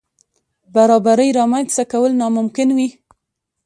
[0.75, 2.89] برابرۍ رامنځ ته کول ناممکن وي.